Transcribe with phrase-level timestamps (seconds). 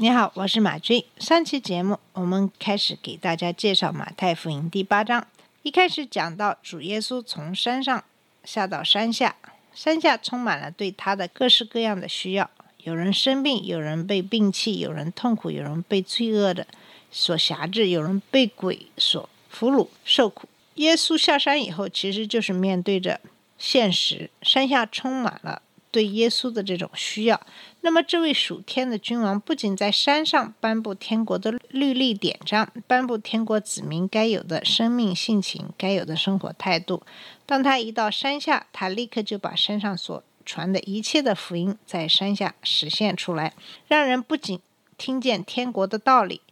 [0.00, 1.04] 你好，我是马军。
[1.18, 5.26] 上期节目我们开始给大家介绍马太福音第八章，
[5.64, 8.04] 一开始讲到主耶稣从山上
[8.44, 9.34] 下到山下，
[9.74, 12.48] 山下充满了对他的各式各样的需要，
[12.84, 16.64] 有人生病，有人被病气，有人痛苦，有人被罪恶的
[17.10, 20.48] 所辖制，有人被鬼所俘虏受苦。
[20.76, 23.20] 耶稣下山以后，其实就是面对着
[23.58, 25.60] 现实，山下充满了
[25.98, 27.40] 对耶稣的这种需要。
[27.80, 37.02] 那么，这位属天的君王不仅在山上颁布天国的律例典章，颁布天国子民该有的生命性情、该有的生活态度。
[37.44, 43.54] 当他一到山下，他立刻就把山上所传的一切的福音在山下实现出来，
[43.88, 44.60] 让人不仅
[44.96, 46.42] 听见天国的道理，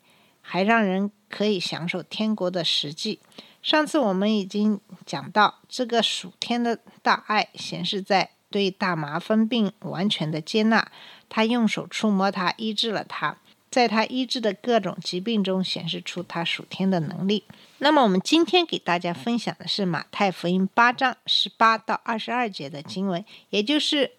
[0.43, 3.21] 还让人可以享受天国的实际。
[3.63, 10.91] 上次我们已经讲到，这个属天的大爱显示在对大麻风病完全的接纳，
[11.29, 13.37] 他用手触摸他，医治了他，
[13.71, 17.45] 在他医治的各种疾病中显示出他属天的能力。
[17.79, 24.13] 那么，我们今天给大家分享的是马太福音八章十八到二十二节的经文，也就是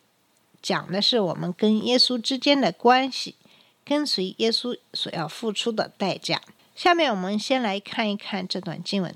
[0.62, 3.36] 讲的是我们跟耶稣之间的关系，
[3.84, 6.42] 跟随耶稣所要付出的代价。
[6.76, 9.16] 下面我们先来看一看这段经文。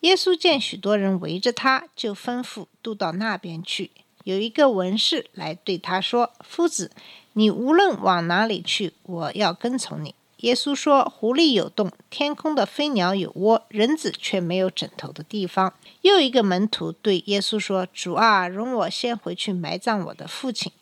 [0.00, 3.92] 耶稣见许多人围着他，就吩咐渡到那边去。
[4.24, 6.90] 有一个文士来对他说：“夫子，
[7.32, 20.72] 你无论往哪里去，我要跟从你。”耶稣说：“狐狸有洞，天空的飞鸟有窝，人子却没有枕头的地方。”又一个门徒对耶稣说：“主啊，容我先回去埋葬我的父亲。”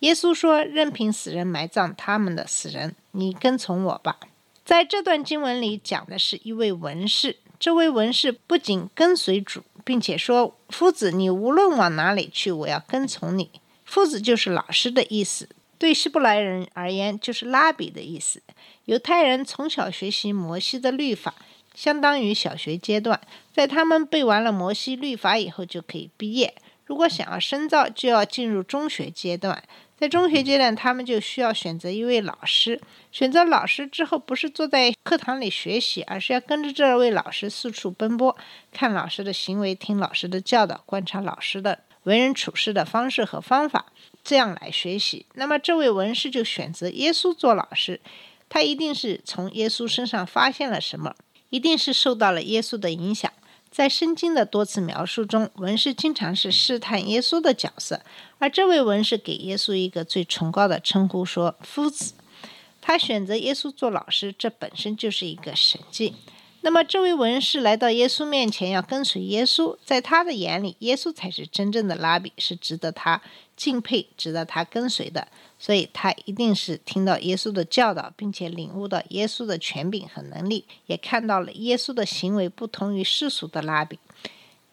[0.00, 4.18] 耶稣说：“任凭死人埋葬他们的死人，你跟从我吧。”
[4.62, 13.48] 在这段经文里讲的是一位文士，这位文士不仅跟随主，并且说：“夫子，你无论往哪里去，我要跟从你。”
[13.86, 15.48] 夫子就是老师的意思，
[15.78, 18.42] 对希伯来人而言就是拉比的意思。
[18.86, 21.36] 犹太人从小学习摩西的律法，
[21.72, 23.20] 相当于小学阶段，
[23.54, 26.56] 在他们背完了摩西律法以后就可以毕业。
[26.86, 29.62] 如果想要深造，就要进入中学阶段。
[29.98, 32.80] 在中学阶段，他们就需要选择一位老师。
[33.10, 38.36] 选择老师之后，不是坐在课堂里学习，而是要跟着这位老师四处奔波，
[38.72, 43.86] 看老师的行为，听老师的教导，观察老师的为人处事的方式和方法，
[44.22, 45.24] 这样来学习。
[45.34, 47.98] 那么，这位文士就选择耶稣做老师，
[48.50, 51.16] 他一定是从耶稣身上发现了什么，
[51.48, 53.32] 一定是受到了耶稣的影响。
[53.76, 58.00] 在圣经的多次描述中，文士经常是试探耶稣的角色，
[58.38, 62.14] 而这位文士给耶稣一个最崇高的称呼，说“夫子”。
[62.80, 66.14] 他选择耶稣做老师，这本身就是一个神迹。
[66.62, 73.20] 那么，这位文士来到耶稣面前，要跟随耶稣，在他的眼里，耶稣才是真正的拉比，是值得他
[73.54, 75.28] 敬佩、值得他跟随的。
[75.58, 83.98] 所以，他一定是听到耶稣的教导，并且领悟到耶稣的权柄和能力，也看到了耶稣的行为不同于世俗的拉比。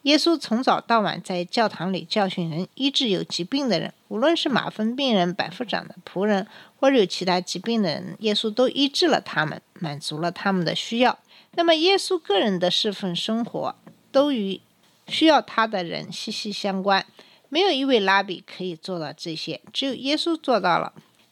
[0.02, 6.46] 耶稣从早到晚在教堂里教训人，医治有疾病的人，无论是马蜂病人、百夫长的仆人，
[6.78, 11.18] 或者有其他疾病的人，耶稣都医治了他们，满足了他们的需要。
[11.52, 13.74] 那么，耶稣个人的侍奉生活
[14.12, 14.60] 都与
[15.08, 17.06] 需要他的人息息相关。
[17.54, 20.92] 没有一位拉比可以做到这些，只有耶稣做到了。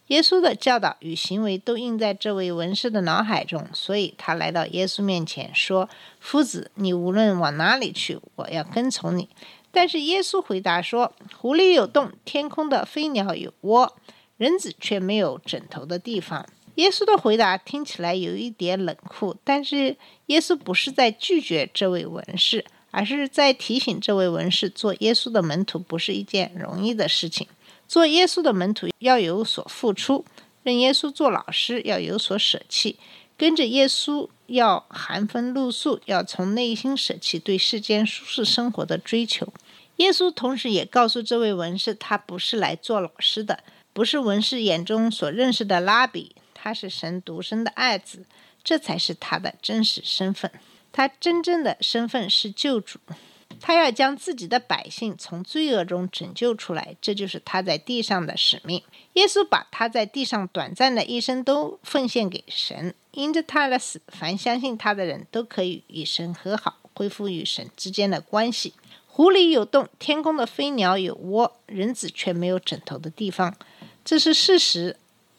[0.09, 5.89] 耶稣的教导与行为都印在这位文士的脑海中，所以他来到耶稣面前说
[6.21, 9.29] ：“夫子，你无论往哪里去，我要跟从你。”
[9.73, 13.97] 但是耶稣回答说：“狐狸有洞，天空的飞鸟有窝，
[14.37, 16.45] 人子却没有枕头的地方。”
[16.75, 19.97] 耶稣的回答听起来有一点冷酷，但是
[20.27, 27.47] 耶稣不是在拒绝这位文士，而是在提醒这位文士，做耶稣的门徒不是一件容易的事情。
[27.87, 30.23] 做耶稣的门徒要有所付出，
[30.63, 32.97] 认耶稣做老师要有所舍弃，
[33.37, 39.51] 跟着耶稣要含风露宿，要从内心舍弃对世间舒适生活的追求。
[39.97, 43.63] 耶稣同时也告诉这位文士，他不是来做老师的，
[43.93, 48.25] 不是文士眼中所认识的拉比，他是神独生的爱子，
[48.63, 50.49] 这才是他的真实身份。
[50.91, 52.99] 他真正的身份是救主。
[53.59, 58.81] 他要将自己的百姓从罪恶中拯救出来，这就是他在地上的使命。
[59.13, 68.73] 耶稣把他在地上短暂的一生都奉献给神，因着他的死，凡相信他的人都可以与神和好，恢复与神之间的关系。
[69.05, 73.55] 湖里有洞，天空的飞鸟有窝，人子却没有枕头的地方，
[74.03, 74.97] 这是事实，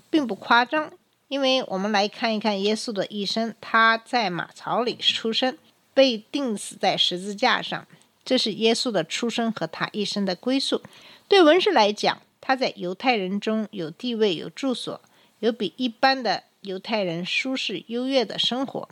[0.08, 0.92] 并不夸张。
[1.32, 5.56] 因为我们来看一看耶稣的一生，他在马槽里出生，
[5.94, 7.86] 被钉死在十字架上，
[8.22, 10.82] 这是耶稣的出生和他一生的归宿。
[11.28, 15.00] 对文士来讲，他在犹太人中有地位、有住所，
[15.38, 18.86] 有比一般的犹太人舒适优越的生活。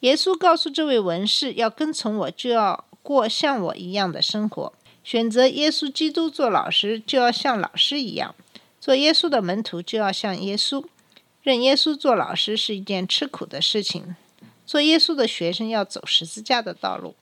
[0.00, 4.72] 耶稣告诉这位文士，要跟从我，就要过像我一样的生活。
[5.04, 8.34] 选择耶稣基督做老师，就要像老师一样；
[8.80, 10.84] 做耶稣的门徒，就要像耶稣。
[11.46, 14.16] 认耶稣做老师是一件吃苦的事情，
[14.66, 17.14] 做耶稣的学生要走十字架的道路。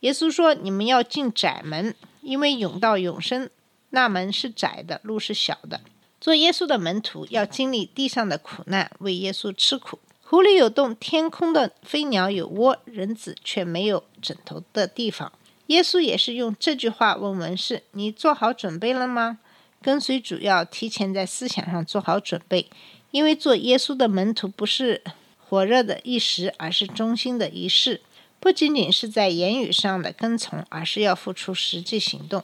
[0.00, 3.48] 耶稣说：“你们要进窄门，因为永到永生，
[3.88, 5.80] 那门是窄的，路是小的。”
[6.20, 9.98] 做耶稣的门徒要经历地上的苦难，为耶稣吃苦。
[10.22, 15.32] 湖里有洞，天空的飞鸟有窝，人子却没有枕头的地方。
[15.68, 19.38] 耶稣也是用这句话问文士：“你做好准备了吗？”
[19.80, 22.68] 跟随主要提前在思想上做好准备。
[23.12, 25.02] 因为做耶稣的门徒不是
[25.38, 28.00] 火热的一时，而是忠心的一世。
[28.40, 32.42] 不仅仅是在言语上的跟从，而是要付出实际行动。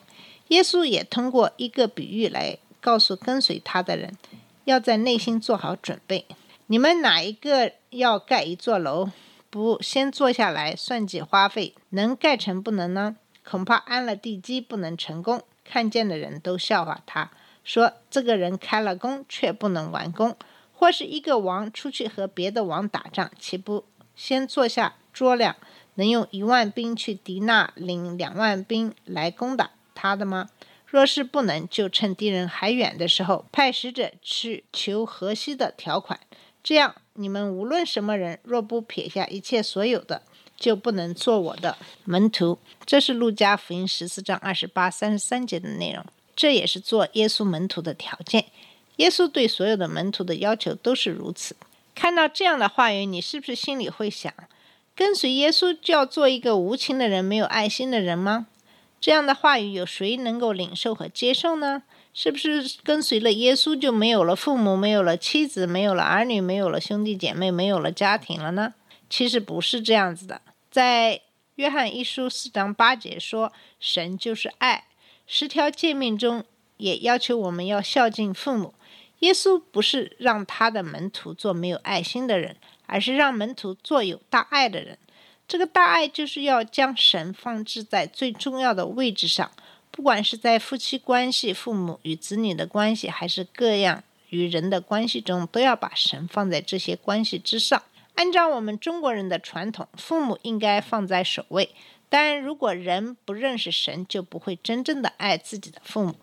[0.48, 4.16] 耶稣也通过一个比喻来告诉跟随他的人，
[4.64, 6.26] 要在内心做好准备。
[6.68, 9.10] 你们哪一个要盖一座楼，
[9.50, 13.16] 不先坐下来算计花费，能盖成不能呢？
[13.42, 17.30] 恐怕安了地基不能成功，看见的人都笑话他，
[17.64, 20.36] 说这个人开了工却不能完工。
[20.78, 23.84] 或是一个王出去和别的王打仗，岂不
[24.14, 25.56] 先坐下酌量，
[25.96, 30.50] 能用一万兵去敌那领两万兵来攻打他的吗？
[30.86, 36.20] 若是不能，就趁敌人还远的时候，派使者去求河西的条款。
[36.62, 40.22] 这样，你们无论什么人，若不撇下一切所有的，
[40.56, 42.60] 就不能做我的门徒。
[42.86, 46.04] 这是路加福音十四章二十八、三十三节的内容。
[46.36, 48.44] 这也是做耶稣门徒的条件。
[48.98, 51.56] 耶稣对所有的门徒的要求都是如此。
[51.96, 54.32] 看到这样的话语，你是不是心里会想：
[54.94, 58.46] 跟随耶稣就要做一个无情的人、没有爱心的人吗？
[59.00, 61.82] 这样的话语有谁能够领受和接受呢？
[62.14, 68.74] 是不是跟随了耶稣就没有了父母、没有了妻子、没有了儿女、没有了兄弟姐妹、没有了家庭了呢？
[69.08, 70.40] 其实不是这样子的。
[70.70, 71.20] 在
[71.54, 74.84] 约翰一书四章八节说：“神就是爱。”
[75.28, 76.44] 十条诫命中
[76.78, 78.74] 也要求我们要孝敬父母。
[79.20, 82.56] 耶稣不是让他的门徒做没有爱心的人，
[82.86, 84.96] 而是让门徒做有大爱的人。
[85.46, 89.50] 这个大爱就是要将神放置在最重要的位置上，
[89.90, 97.82] 不管是在夫妻关系、父母与子女的关系，还是各样与人的关系中，都要把神放在这些关系之上。
[98.14, 101.74] 按照我们中国人的传统，父母应该放在首位。
[102.10, 106.14] 但如果人不认识神，就不会真正的爱自己的父母。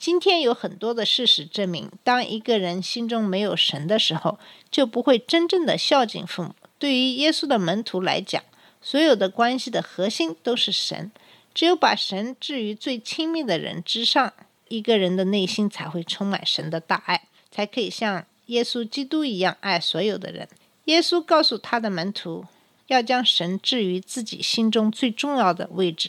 [0.00, 4.38] 今天有很多的事实证明，当一个人心中没有神的时候，
[4.70, 6.54] 就不会真正的孝敬父母。
[6.78, 8.42] 对于耶稣的门徒来讲，
[8.80, 11.12] 所有的关系的核心都是神。
[11.52, 14.32] 只有把神置于最亲密的人之上，
[14.68, 20.48] 一个人的内心才会充满神的大爱，才可以像耶稣基督一样爱所有的人。
[20.86, 22.46] 耶稣告诉他的门徒，
[22.86, 26.08] 要将神置于自己心中最重要的位置。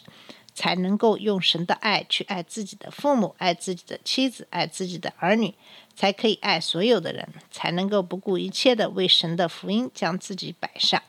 [0.53, 5.53] 才能够用神的爱去爱自己的父母，爱自己的妻子，爱自己的儿女，
[5.96, 11.01] 才可以爱所有的人，才能够不顾一切的为神的福音将自己摆上。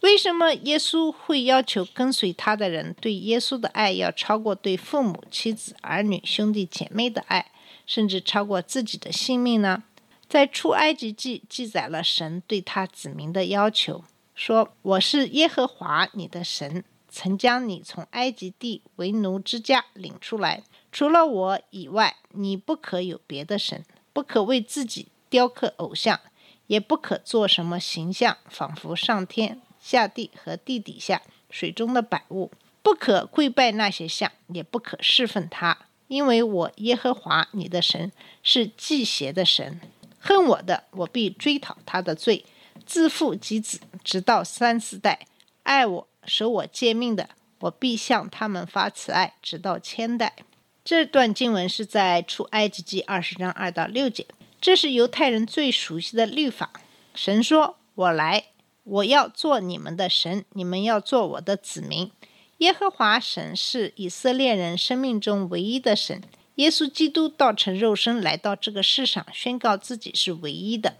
[0.00, 7.50] 为什么耶稣会要求跟随他的人对耶稣的爱要超过对父母、妻子、儿女、兄弟姐妹的爱，
[7.84, 9.82] 甚至超过自己的性命呢？
[10.26, 14.04] 在出埃及记记载了神对他子民的要求，
[14.34, 20.62] 说：“我是耶和华你的神。”曾将你从埃及地为奴之家领出来，
[20.92, 26.20] 除了我以外，你不可有别的神，不可为自己雕刻偶像，
[26.68, 32.52] 也不可做什么形象，仿佛上天下地和地底下水中的百物，
[32.82, 38.12] 不可跪拜那些像，也不可侍奉他，因为我耶和华你的神
[38.44, 39.80] 是祭邪的神，
[40.20, 42.44] 恨我的，我必追讨他的罪，
[42.86, 45.26] 自父及子，直到三四代；
[45.64, 46.06] 爱我。
[46.30, 50.36] 守我诫命的，我必向他们发慈爱，直到千代。
[50.84, 54.24] 这段经文是在出埃及记二十章二到六节，
[54.60, 56.70] 这是犹太人最熟悉的律法。
[57.14, 58.44] 神说：“我来，
[58.84, 62.12] 我要做你们的神，你们要做我的子民。
[62.58, 66.22] 耶和华神是以色列人生命中唯一的神。
[66.56, 70.96] 耶稣基督道成肉身来到这个世上，宣告自己是唯一的。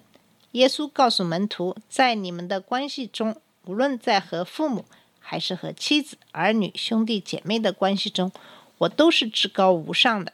[0.52, 4.84] 耶稣告诉门徒，在你们的关系中，无论在和父母，
[5.20, 8.32] 还是和妻子、儿女、兄弟姐妹的关系中，
[8.78, 10.32] 我都是至高无上的。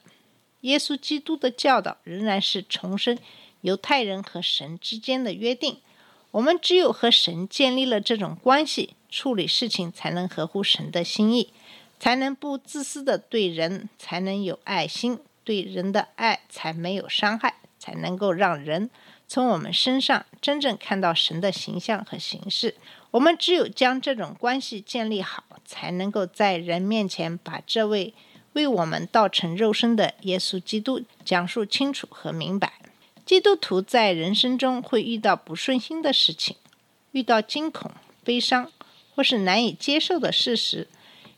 [0.62, 3.18] 耶稣基督的教导仍然是重申
[3.60, 5.78] 犹太人和神之间的约定。
[6.32, 11.52] 我们只有和神建立了这种关系，处理事情才能合乎神的心意，
[11.98, 18.90] 才能不自私的对人，才能有爱心，对人的爱才没有伤害，才能够让人
[19.28, 22.76] 从我们身上真正看到神的形象和形式。
[23.12, 28.12] 我们只有将这种关系建立好，才能够在人面前把这位
[28.52, 32.74] 为我们道成肉身的耶稣基督讲述清楚和明白。
[33.24, 36.56] 基督徒在人生中会遇到不顺心的事情，
[37.12, 37.90] 遇到惊恐、
[38.22, 38.70] 悲伤
[39.14, 40.86] 或是难以接受的事实，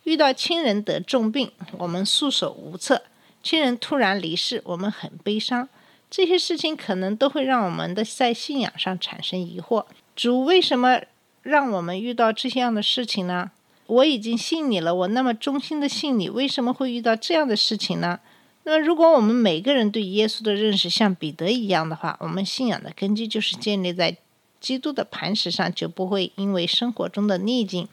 [0.04, 3.02] 遇到亲人得重病，我们束手无策；
[3.42, 5.68] 亲人突然离世，我们很悲伤。
[6.10, 9.84] 这些事情可能都会让我们的在信仰上产生疑惑：
[10.16, 11.00] 主为什么？
[11.42, 13.50] 让我们遇到这样的事情呢？
[13.86, 18.20] 我已经信你了，我那么忠心的信你，为什么会遇到这样的事情呢？
[18.64, 24.18] 那如果我们每个人对耶稣的认识像彼得一样的话，我们信仰的根基就是建立在
[24.60, 27.88] 基督的磐石上，就不会因为生活中的逆境、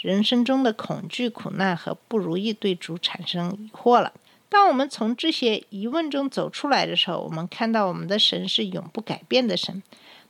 [0.00, 4.12] 人生中的恐惧、苦难和不如意对主产生疑惑了。
[4.48, 9.82] 当我们从这些疑问中走出来的时候，我们看到我们的神是永不改变的神，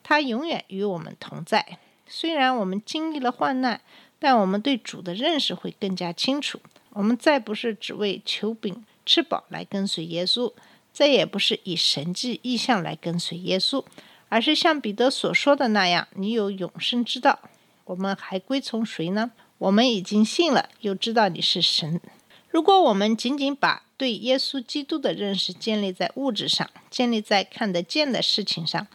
[0.03, 1.79] 他永远与我们同在。
[2.09, 3.81] 虽然我们经历了患难，
[4.19, 6.61] 但我们对主的认识会更加清楚。
[6.91, 10.53] 我们再不是只为求饼吃饱来跟随耶稣，
[10.93, 13.85] 再也不是以神迹意象来跟随耶稣，
[14.31, 17.39] 而是像彼得所说的那样：“你有永生之道，
[17.85, 19.33] 我们还归从谁呢？
[19.59, 22.01] 我们已经信了，又知道你是神。
[22.49, 28.87] 如果我们仅仅把对耶稣基督的认识建立在物质上，建立在看得见的事情上。”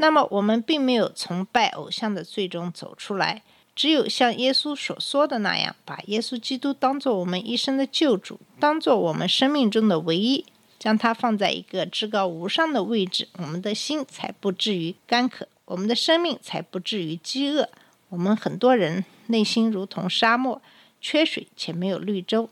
[0.00, 3.42] 那么，我们并没有从拜偶像的最终走出来。
[3.74, 10.44] 只有像耶稣所说的那样，把耶稣基督当做我们一生的救主，当做我们生命中的唯一，
[10.78, 17.68] 将它放在一个至高无上的位置，我们的心才不至于干渴，我们的生命才不至于饥饿。
[18.08, 20.60] 我们很多人内心如同沙漠，
[21.00, 22.48] 缺水且没有绿洲，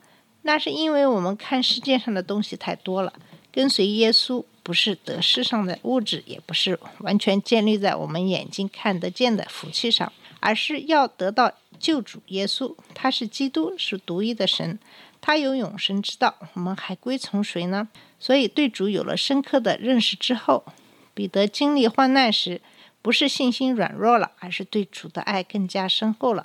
[0.46, 3.12] 那是因为我们看世界上的东西太多了。
[3.52, 4.42] 跟随耶稣。
[4.66, 12.74] 不是得世上的物质，也不是完全建立在我们眼睛看得见的福气上，而是要得到救主耶稣。
[12.92, 14.76] 他是基督，是独一的神，
[15.20, 16.34] 他有永生之道。
[16.54, 17.86] 我们还归从谁呢？
[18.18, 20.64] 所以对主有了深刻的认识之后，
[21.14, 22.60] 彼得经历患难时，
[23.00, 26.44] 不是信心软弱了，而是对主的爱更加深厚了。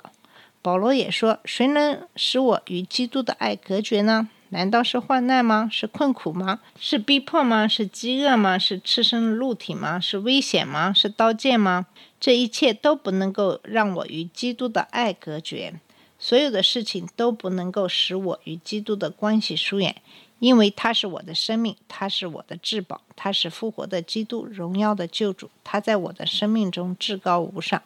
[0.62, 5.68] 保罗也说：“谁能使我与基督的爱隔绝呢？”难道是患难吗？
[5.72, 6.60] 是困苦吗？
[6.78, 7.66] 是逼迫吗？
[7.66, 8.58] 是饥饿吗？
[8.58, 9.98] 是赤身露体吗？
[9.98, 10.92] 是危险吗？
[10.92, 11.86] 是刀剑吗？
[12.20, 15.74] 这一切都不能够让我与基督的爱隔绝，
[16.18, 19.96] 所有的事情都不能够使我与基督的关系疏远，
[20.38, 27.82] 因为他是我的生命，他是我的至宝，他是复活的基督，荣耀的救主，他在我的生命中至高无上。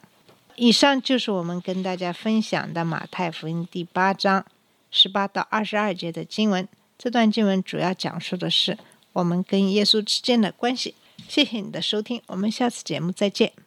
[0.57, 4.43] 以上就是我们跟大家分享的马太福音第八章。
[4.89, 8.75] 十八到二十二节的经文，这段经文主要讲述的是
[9.13, 10.95] 我们跟耶稣之间的关系。
[11.27, 13.66] 谢谢你的收听，我们下次节目再见。